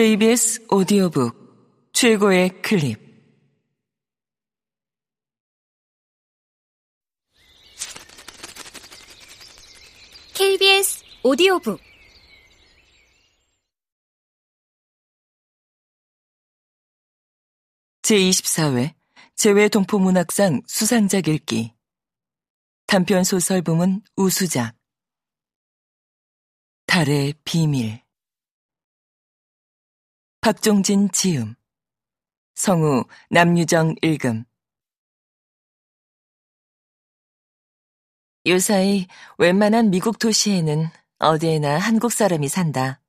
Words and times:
KBS 0.00 0.66
오디오북 0.70 1.92
최고의 1.92 2.62
클립. 2.62 2.98
KBS 10.32 11.04
오디오북. 11.22 11.78
제24회 18.00 18.94
재외동포문학상 19.36 20.62
수상작 20.66 21.28
읽기. 21.28 21.74
단편소설 22.86 23.60
부문 23.60 24.00
우수작. 24.16 24.74
달의 26.86 27.34
비밀 27.44 28.00
박종진 30.42 31.10
지음 31.12 31.54
성우 32.54 33.04
남유정 33.28 33.96
읽음 34.00 34.44
요사이 38.46 39.06
웬만한 39.36 39.90
미국 39.90 40.18
도시에는 40.18 40.88
어디에나 41.18 41.76
한국 41.76 42.10
사람이 42.10 42.48
산다. 42.48 43.02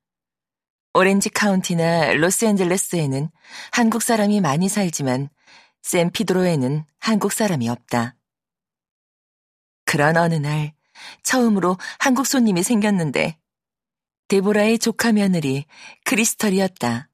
오렌지 0.94 1.30
카운티나 1.30 2.12
로스앤젤레스에는 2.16 3.30
한국 3.71 4.02
사람이 4.02 4.41
많이 4.41 4.68
살지만 4.68 5.29
샌피드로에는 5.84 6.84
한국 6.99 7.32
사람이 7.32 7.70
없다. 7.70 8.18
그런 9.85 10.18
어느 10.18 10.35
날 10.35 10.73
처음으로 11.23 11.77
한국 11.98 12.27
손님이 12.27 12.62
생겼는데 12.62 13.40
데보라의 14.27 14.79
조카 14.79 15.13
며느리 15.13 15.63
크리스털이었다. 16.04 17.07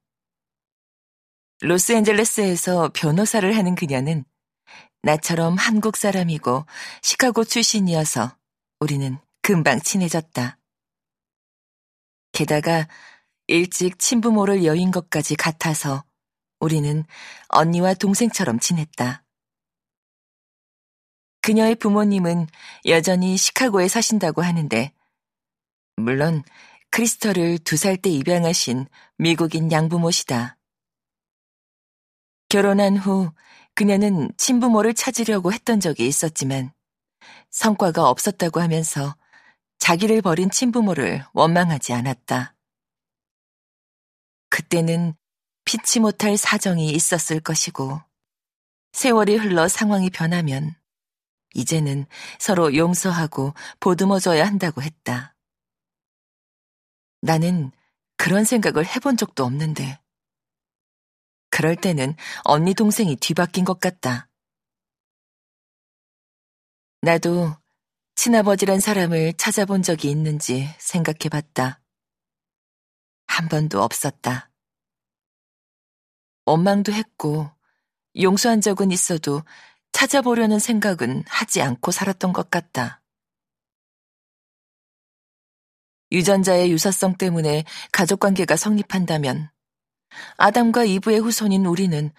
로스앤젤레스에서 1.60 2.90
변호사를 2.94 3.56
하는 3.56 3.74
그녀는 3.74 4.24
나처럼 5.02 5.56
한국 5.56 5.96
사람이고 5.96 6.66
시카고 7.02 7.44
출신이어서 7.44 8.36
우리는 8.80 9.18
금방 9.42 9.80
친해졌다. 9.80 10.58
게다가 12.32 12.86
일찍 13.46 13.98
친부모를 13.98 14.64
여인 14.64 14.90
것까지 14.90 15.34
같아서 15.34 16.04
우리는 16.60 17.04
언니와 17.48 17.94
동생처럼 17.94 18.60
지냈다. 18.60 19.24
그녀의 21.40 21.76
부모님은 21.76 22.46
여전히 22.86 23.36
시카고에 23.36 23.88
사신다고 23.88 24.42
하는데, 24.42 24.92
물론 25.96 26.42
크리스터를 26.90 27.58
두 27.58 27.76
살 27.76 27.96
때 27.96 28.10
입양하신 28.10 28.86
미국인 29.16 29.72
양부모시다. 29.72 30.57
결혼한 32.48 32.96
후 32.96 33.30
그녀는 33.74 34.32
친부모를 34.36 34.94
찾으려고 34.94 35.52
했던 35.52 35.80
적이 35.80 36.06
있었지만 36.06 36.72
성과가 37.50 38.08
없었다고 38.08 38.60
하면서 38.60 39.16
자기를 39.78 40.22
버린 40.22 40.50
친부모를 40.50 41.24
원망하지 41.32 41.92
않았다. 41.92 42.54
그때는 44.50 45.14
피치 45.64 46.00
못할 46.00 46.36
사정이 46.36 46.90
있었을 46.90 47.40
것이고 47.40 48.00
세월이 48.92 49.36
흘러 49.36 49.68
상황이 49.68 50.10
변하면 50.10 50.74
이제는 51.54 52.06
서로 52.38 52.74
용서하고 52.74 53.54
보듬어줘야 53.80 54.46
한다고 54.46 54.82
했다. 54.82 55.36
나는 57.20 57.70
그런 58.16 58.44
생각을 58.44 58.86
해본 58.86 59.16
적도 59.16 59.44
없는데 59.44 60.00
그럴 61.50 61.76
때는 61.76 62.14
언니 62.44 62.74
동생이 62.74 63.16
뒤바뀐 63.16 63.64
것 63.64 63.80
같다. 63.80 64.28
나도 67.00 67.56
친아버지란 68.16 68.80
사람을 68.80 69.34
찾아본 69.34 69.82
적이 69.82 70.10
있는지 70.10 70.68
생각해 70.78 71.28
봤다. 71.30 71.80
한 73.26 73.48
번도 73.48 73.80
없었다. 73.80 74.50
원망도 76.44 76.92
했고, 76.92 77.50
용서한 78.20 78.60
적은 78.60 78.90
있어도 78.90 79.42
찾아보려는 79.92 80.58
생각은 80.58 81.24
하지 81.28 81.62
않고 81.62 81.90
살았던 81.92 82.32
것 82.32 82.50
같다. 82.50 83.00
유전자의 86.10 86.72
유사성 86.72 87.16
때문에 87.18 87.64
가족 87.92 88.20
관계가 88.20 88.56
성립한다면 88.56 89.50
아담과 90.36 90.84
이브의 90.84 91.20
후손인 91.20 91.66
우리는 91.66 92.10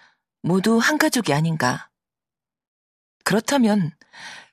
모두 0.42 0.78
한 0.78 0.98
가족이 0.98 1.32
아닌가. 1.32 1.90
그렇다면 3.24 3.92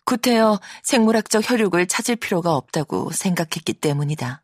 구태여 0.06 0.60
생물학적 0.84 1.50
혈육을 1.50 1.88
찾을 1.88 2.16
필요가 2.16 2.56
없다고 2.56 3.12
생각했기 3.12 3.74
때문이다. 3.74 4.44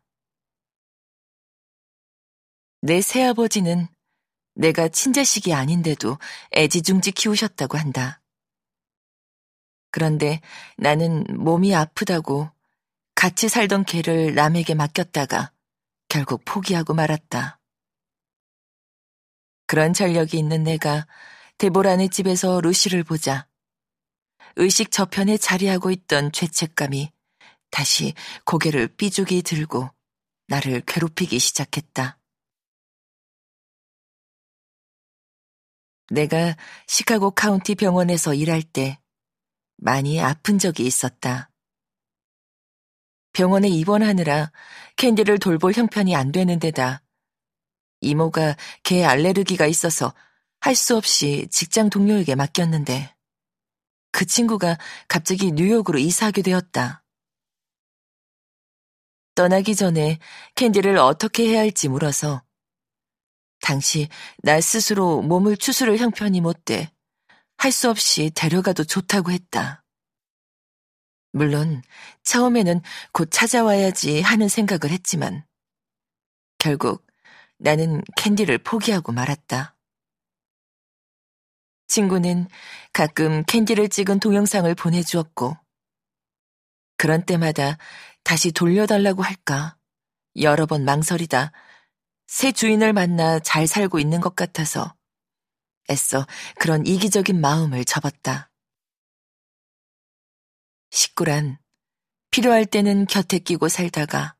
내 2.82 3.00
새아버지는 3.00 3.88
내가 4.54 4.88
친자식이 4.88 5.54
아닌데도 5.54 6.18
애지중지 6.52 7.12
키우셨다고 7.12 7.78
한다. 7.78 8.20
그런데 9.90 10.40
나는 10.76 11.24
몸이 11.30 11.74
아프다고 11.74 12.50
같이 13.14 13.48
살던 13.48 13.84
개를 13.84 14.34
남에게 14.34 14.74
맡겼다가 14.74 15.52
결국 16.08 16.44
포기하고 16.44 16.94
말았다. 16.94 17.58
그런 19.74 19.92
전력이 19.92 20.38
있는 20.38 20.62
내가 20.62 21.04
데보라네 21.58 22.06
집에서 22.06 22.60
루시를 22.60 23.02
보자 23.02 23.48
의식 24.54 24.92
저편에 24.92 25.36
자리하고 25.36 25.90
있던 25.90 26.30
죄책감이 26.30 27.10
다시 27.72 28.14
고개를 28.44 28.86
삐죽이 28.86 29.42
들고 29.42 29.90
나를 30.46 30.80
괴롭히기 30.86 31.40
시작했다. 31.40 32.20
내가 36.10 36.56
시카고 36.86 37.32
카운티 37.32 37.74
병원에서 37.74 38.32
일할 38.32 38.62
때 38.62 39.00
많이 39.78 40.20
아픈 40.20 40.60
적이 40.60 40.86
있었다. 40.86 41.50
병원에 43.32 43.66
입원하느라 43.66 44.52
캔디를 44.94 45.40
돌볼 45.40 45.72
형편이 45.72 46.14
안 46.14 46.30
되는 46.30 46.60
데다 46.60 47.03
이모가 48.04 48.56
개 48.82 49.04
알레르기가 49.04 49.66
있어서 49.66 50.14
할 50.60 50.74
수 50.74 50.96
없이 50.96 51.46
직장 51.50 51.90
동료에게 51.90 52.34
맡겼는데 52.36 53.14
그 54.12 54.24
친구가 54.24 54.78
갑자기 55.08 55.52
뉴욕으로 55.52 55.98
이사하게 55.98 56.42
되었다. 56.42 57.02
떠나기 59.34 59.74
전에 59.74 60.18
캔디를 60.54 60.96
어떻게 60.96 61.48
해야 61.48 61.60
할지 61.60 61.88
물어서 61.88 62.42
당시 63.60 64.08
나 64.42 64.60
스스로 64.60 65.22
몸을 65.22 65.56
추스를 65.56 65.98
형편이 65.98 66.40
못돼 66.40 66.90
할 67.56 67.72
수 67.72 67.90
없이 67.90 68.30
데려가도 68.34 68.84
좋다고 68.84 69.30
했다. 69.32 69.84
물론 71.32 71.82
처음에는 72.22 72.80
곧 73.12 73.28
찾아와야지 73.30 74.20
하는 74.20 74.48
생각을 74.48 74.90
했지만 74.92 75.44
결국 76.58 77.04
나는 77.58 78.02
캔디를 78.16 78.58
포기하고 78.58 79.12
말았다. 79.12 79.76
친구는 81.86 82.48
가끔 82.92 83.44
캔디를 83.44 83.88
찍은 83.88 84.20
동영상을 84.20 84.74
보내주었고, 84.74 85.56
그런 86.96 87.24
때마다 87.24 87.78
다시 88.22 88.50
돌려달라고 88.52 89.22
할까 89.22 89.76
여러 90.36 90.66
번 90.66 90.84
망설이다 90.84 91.52
새 92.26 92.52
주인을 92.52 92.92
만나 92.92 93.38
잘 93.38 93.66
살고 93.66 93.98
있는 93.98 94.20
것 94.20 94.34
같아서 94.34 94.96
애써 95.90 96.26
그런 96.58 96.86
이기적인 96.86 97.40
마음을 97.40 97.84
접었다. 97.84 98.50
식구란 100.90 101.58
필요할 102.30 102.64
때는 102.64 103.06
곁에 103.06 103.38
끼고 103.38 103.68
살다가 103.68 104.34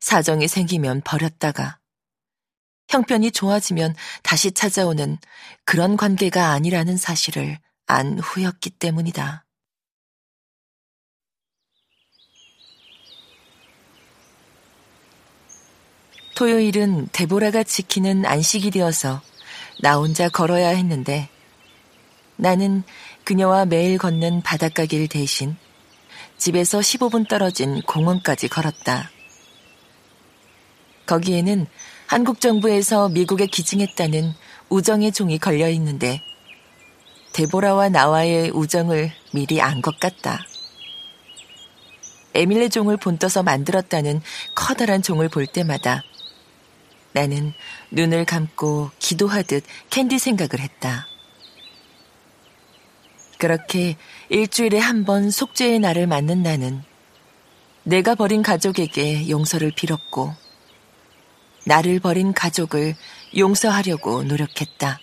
사정이 0.00 0.48
생기면 0.48 1.02
버렸다가 1.02 1.78
형편이 2.88 3.32
좋아지면 3.32 3.94
다시 4.22 4.52
찾아오는 4.52 5.18
그런 5.64 5.96
관계가 5.96 6.50
아니라는 6.50 6.96
사실을 6.96 7.58
안 7.86 8.18
후였기 8.18 8.70
때문이다. 8.70 9.44
토요일은 16.34 17.08
데보라가 17.12 17.62
지키는 17.62 18.24
안식일이어서 18.24 19.22
나 19.80 19.96
혼자 19.96 20.28
걸어야 20.28 20.68
했는데 20.68 21.28
나는 22.36 22.82
그녀와 23.24 23.66
매일 23.66 23.98
걷는 23.98 24.42
바닷가 24.42 24.84
길 24.86 25.06
대신 25.08 25.56
집에서 26.38 26.80
15분 26.80 27.28
떨어진 27.28 27.80
공원까지 27.82 28.48
걸었다. 28.48 29.10
거기에는 31.06 31.66
한국 32.12 32.42
정부에서 32.42 33.08
미국에 33.08 33.46
기증했다는 33.46 34.34
우정의 34.68 35.12
종이 35.12 35.38
걸려 35.38 35.70
있는데 35.70 36.20
데보라와 37.32 37.88
나와의 37.88 38.50
우정을 38.50 39.10
미리 39.32 39.62
안 39.62 39.80
것 39.80 39.98
같다. 39.98 40.44
에밀레 42.34 42.68
종을 42.68 42.98
본떠서 42.98 43.42
만들었다는 43.44 44.20
커다란 44.54 45.00
종을 45.00 45.30
볼 45.30 45.46
때마다 45.46 46.02
나는 47.12 47.54
눈을 47.92 48.26
감고 48.26 48.90
기도하듯 48.98 49.64
캔디 49.88 50.18
생각을 50.18 50.60
했다. 50.60 51.06
그렇게 53.38 53.96
일주일에 54.28 54.78
한 54.78 55.06
번 55.06 55.30
속죄의 55.30 55.78
날을 55.78 56.06
맞는 56.06 56.42
나는 56.42 56.82
내가 57.84 58.14
버린 58.14 58.42
가족에게 58.42 59.30
용서를 59.30 59.72
빌었고 59.74 60.41
나를 61.64 62.00
버린 62.00 62.32
가족을 62.32 62.94
용서하려고 63.36 64.24
노력했다. 64.24 64.98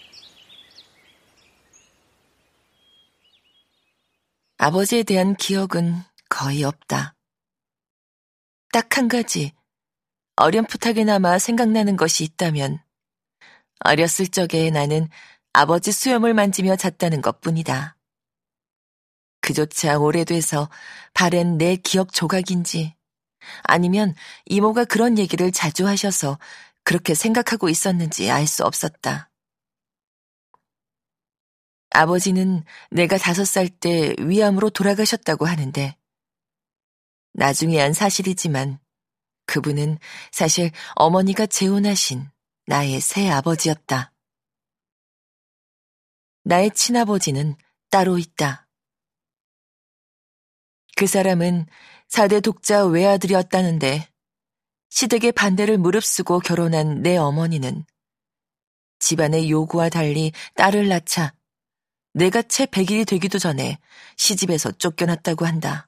아버지에 4.57 5.03
대한 5.03 5.35
기억은 5.35 6.03
거의 6.29 6.63
없다. 6.63 7.15
딱 8.71 8.97
한 8.97 9.07
가지 9.07 9.53
어렴풋하게나마 10.35 11.39
생각나는 11.39 11.97
것이 11.97 12.23
있다면 12.23 12.79
어렸을 13.85 14.27
적에 14.27 14.69
나는 14.71 15.07
아버지 15.53 15.91
수염을 15.91 16.33
만지며 16.33 16.75
잤다는 16.75 17.21
것 17.21 17.41
뿐이다. 17.41 17.97
그조차 19.41 19.97
오래돼서 19.99 20.69
바른 21.13 21.57
내 21.57 21.77
기억 21.77 22.13
조각인지 22.13 22.95
아니면 23.63 24.15
이모가 24.45 24.85
그런 24.85 25.17
얘기를 25.17 25.51
자주 25.51 25.87
하셔서 25.87 26.39
그렇게 26.83 27.13
생각하고 27.13 27.69
있었는지 27.69 28.29
알 28.31 28.47
수 28.47 28.63
없었다. 28.65 29.29
아버지는 31.91 32.63
내가 32.91 33.17
다섯 33.17 33.45
살 33.45 33.67
때 33.69 34.15
위암으로 34.19 34.69
돌아가셨다고 34.69 35.45
하는데 35.45 35.97
나중에 37.33 37.79
한 37.79 37.93
사실이지만 37.93 38.79
그분은 39.45 39.97
사실 40.31 40.71
어머니가 40.95 41.47
재혼하신 41.47 42.29
나의 42.67 43.01
새 43.01 43.29
아버지였다. 43.29 44.13
나의 46.43 46.71
친아버지는 46.71 47.55
따로 47.89 48.17
있다. 48.17 48.68
그 50.99 51.07
사람은 51.07 51.65
사대 52.09 52.41
독자 52.41 52.85
외아들이었다는데 52.85 54.05
시댁의 54.89 55.31
반대를 55.31 55.77
무릅쓰고 55.77 56.41
결혼한 56.41 57.01
내 57.03 57.15
어머니는 57.15 57.85
집안의 58.99 59.49
요구와 59.49 59.87
달리 59.87 60.33
딸을 60.55 60.89
낳자 60.89 61.33
내가 62.13 62.41
채 62.41 62.65
100일이 62.65 63.07
되기도 63.07 63.39
전에 63.39 63.79
시집에서 64.17 64.73
쫓겨났다고 64.73 65.45
한다. 65.45 65.87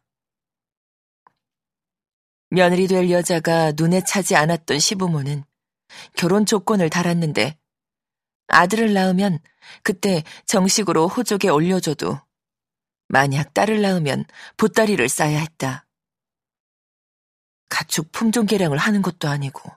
며느리 2.49 2.87
될 2.87 3.11
여자가 3.11 3.73
눈에 3.75 4.05
차지 4.05 4.37
않았던 4.37 4.79
시부모는 4.79 5.43
결혼 6.15 6.45
조건을 6.45 6.89
달았는데 6.89 7.57
아들을 8.47 8.93
낳으면 8.93 9.39
그때 9.83 10.23
정식으로 10.45 11.09
호족에 11.09 11.49
올려줘도 11.49 12.17
만약 13.11 13.53
딸을 13.53 13.81
낳으면 13.81 14.23
보따리를 14.55 15.07
싸야 15.09 15.37
했다. 15.39 15.85
가축 17.67 18.13
품종 18.13 18.45
개량을 18.45 18.77
하는 18.77 19.01
것도 19.01 19.27
아니고 19.27 19.69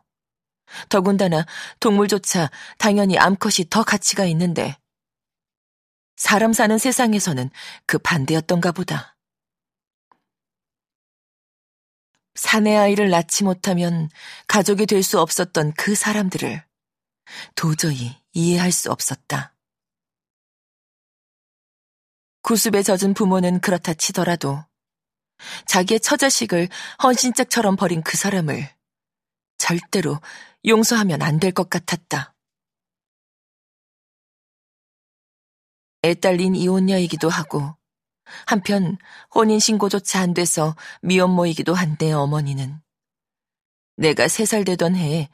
더군다나 0.88 1.44
동물조차 1.80 2.50
당연히 2.78 3.18
암컷이 3.18 3.68
더 3.70 3.82
가치가 3.82 4.24
있는데 4.26 4.76
사람 6.16 6.52
사는 6.52 6.78
세상에서는 6.78 7.50
그 7.86 7.98
반대였던가 7.98 8.70
보다. 8.70 9.16
사내 12.36 12.76
아이를 12.76 13.10
낳지 13.10 13.42
못하면 13.42 14.10
가족이 14.46 14.86
될 14.86 15.02
수 15.02 15.20
없었던 15.20 15.72
그 15.72 15.96
사람들을 15.96 16.64
도저히 17.56 18.16
이해할 18.32 18.70
수 18.70 18.92
없었다. 18.92 19.53
구습에 22.44 22.82
젖은 22.82 23.14
부모는 23.14 23.60
그렇다 23.60 23.94
치더라도 23.94 24.62
자기의 25.66 26.00
처자식을 26.00 26.68
헌신짝처럼 27.02 27.76
버린 27.76 28.02
그 28.02 28.16
사람을 28.18 28.68
절대로 29.56 30.20
용서하면 30.66 31.22
안 31.22 31.38
될 31.40 31.52
것 31.52 31.70
같았다. 31.70 32.34
애딸린 36.02 36.54
이혼녀이기도 36.54 37.30
하고 37.30 37.76
한편 38.46 38.98
혼인신고조차 39.34 40.20
안 40.20 40.34
돼서 40.34 40.76
미혼모이기도 41.02 41.72
한데 41.74 42.12
어머니는 42.12 42.78
내가 43.96 44.28
세 44.28 44.44
살 44.44 44.64
되던 44.64 44.96
해에 44.96 45.30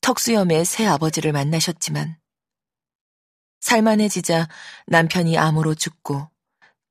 턱수염의 0.00 0.64
새 0.64 0.86
아버지를 0.86 1.32
만나셨지만 1.32 2.18
살만해지자 3.60 4.48
남편이 4.86 5.36
암으로 5.36 5.74
죽고 5.74 6.30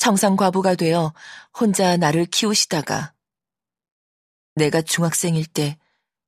청산과부가 0.03 0.75
되어 0.75 1.13
혼자 1.57 1.95
나를 1.95 2.25
키우시다가 2.25 3.13
내가 4.55 4.81
중학생일 4.81 5.45
때 5.45 5.79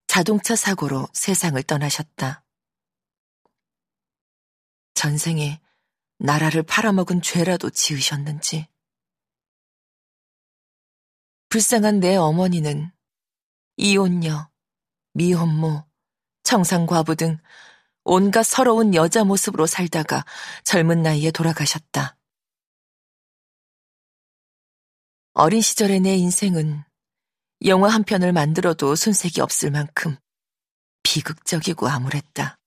자동차 0.07 0.55
사고로 0.55 1.09
세상을 1.11 1.61
떠나셨다. 1.61 2.45
전생에 4.93 5.59
나라를 6.19 6.63
팔아먹은 6.63 7.21
죄라도 7.21 7.69
지으셨는지. 7.69 8.69
불쌍한 11.49 11.99
내 11.99 12.15
어머니는 12.15 12.93
이혼녀, 13.75 14.49
미혼모, 15.15 15.83
청산과부 16.43 17.17
등 17.17 17.39
온갖 18.05 18.43
서러운 18.43 18.95
여자 18.95 19.25
모습으로 19.25 19.65
살다가 19.65 20.23
젊은 20.63 21.01
나이에 21.01 21.31
돌아가셨다. 21.31 22.15
어린 25.37 25.59
시절의 25.59 25.99
내 25.99 26.15
인생은 26.15 26.85
영화 27.65 27.89
한 27.89 28.05
편을 28.05 28.31
만들어도 28.31 28.95
손색이 28.95 29.41
없을 29.41 29.69
만큼 29.69 30.15
비극적이고 31.03 31.89
암울했다. 31.89 32.57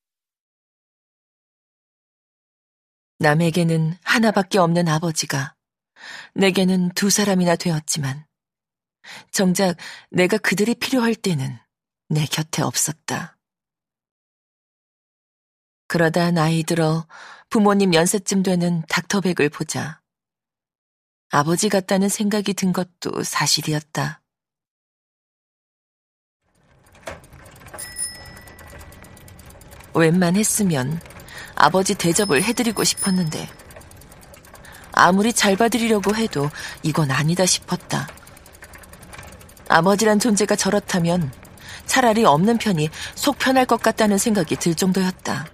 남에게는 3.20 3.96
하나밖에 4.03 4.58
없는 4.58 4.87
아버지가 4.87 5.55
내게는 6.34 6.91
두 6.91 7.08
사람이나 7.08 7.56
되었지만 7.56 8.27
정작 9.31 9.79
내가 10.10 10.37
그들이 10.37 10.75
필요할 10.75 11.15
때는 11.15 11.58
내 12.10 12.27
곁에 12.27 12.60
없었다. 12.60 13.39
그러다 15.87 16.32
나이 16.32 16.65
들어 16.65 17.06
부모님 17.48 17.94
연세쯤 17.94 18.43
되는 18.43 18.84
닥터백을 18.91 19.48
보자 19.48 20.03
아버지 21.31 21.69
같다는 21.69 22.08
생각이 22.08 22.55
든 22.55 22.73
것도 22.73 23.23
사실이었다. 23.23 24.23
웬만했으면 29.93 31.01
아버지 31.55 31.94
대접을 31.94 32.43
해드리고 32.43 32.85
싶었는데 32.85 33.49
아무리 34.93 35.32
잘 35.32 35.56
봐드리려고 35.56 36.17
해도 36.17 36.51
이건 36.82 37.11
아니다 37.11 37.44
싶었다. 37.44 38.08
아버지란 39.69 40.19
존재가 40.19 40.56
저렇다면 40.56 41.31
차라리 41.85 42.25
없는 42.25 42.56
편이 42.58 42.89
속 43.15 43.39
편할 43.39 43.67
것 43.67 43.82
같다는 43.82 44.17
생각이 44.17 44.56
들 44.56 44.75
정도였다. 44.75 45.47